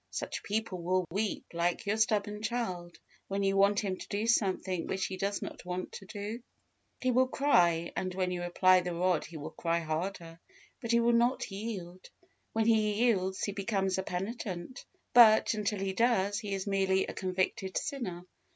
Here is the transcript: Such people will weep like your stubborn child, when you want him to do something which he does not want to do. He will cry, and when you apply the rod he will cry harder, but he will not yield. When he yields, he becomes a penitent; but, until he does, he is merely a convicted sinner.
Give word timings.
Such 0.09 0.41
people 0.41 0.81
will 0.81 1.05
weep 1.11 1.45
like 1.53 1.85
your 1.85 1.95
stubborn 1.95 2.41
child, 2.41 2.97
when 3.27 3.43
you 3.43 3.55
want 3.55 3.81
him 3.81 3.97
to 3.97 4.07
do 4.07 4.25
something 4.25 4.87
which 4.87 5.05
he 5.05 5.15
does 5.15 5.43
not 5.43 5.63
want 5.63 5.91
to 5.91 6.07
do. 6.07 6.41
He 7.01 7.11
will 7.11 7.27
cry, 7.27 7.91
and 7.95 8.11
when 8.15 8.31
you 8.31 8.41
apply 8.41 8.79
the 8.79 8.95
rod 8.95 9.25
he 9.25 9.37
will 9.37 9.51
cry 9.51 9.77
harder, 9.77 10.39
but 10.81 10.89
he 10.89 10.99
will 10.99 11.13
not 11.13 11.51
yield. 11.51 12.09
When 12.51 12.65
he 12.65 12.95
yields, 13.05 13.43
he 13.43 13.51
becomes 13.51 13.99
a 13.99 14.01
penitent; 14.01 14.83
but, 15.13 15.53
until 15.53 15.77
he 15.77 15.93
does, 15.93 16.39
he 16.39 16.55
is 16.55 16.65
merely 16.65 17.05
a 17.05 17.13
convicted 17.13 17.77
sinner. 17.77 18.23